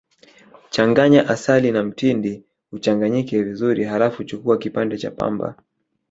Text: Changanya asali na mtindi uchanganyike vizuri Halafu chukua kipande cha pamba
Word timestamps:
Changanya 0.71 1.27
asali 1.29 1.71
na 1.71 1.83
mtindi 1.83 2.43
uchanganyike 2.71 3.43
vizuri 3.43 3.83
Halafu 3.83 4.23
chukua 4.23 4.57
kipande 4.57 4.97
cha 4.97 5.11
pamba 5.11 5.55